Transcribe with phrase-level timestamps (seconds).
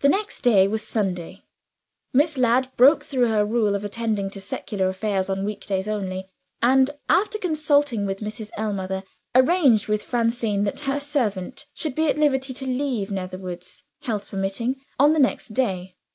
[0.00, 1.42] The next day was Sunday.
[2.14, 6.30] Miss Ladd broke through her rule of attending to secular affairs on week days only;
[6.62, 8.50] and, after consulting with Mrs.
[8.56, 9.02] Ellmother,
[9.34, 14.80] arranged with Francine that her servant should be at liberty to leave Netherwoods (health permitting)
[14.98, 15.96] on the next day.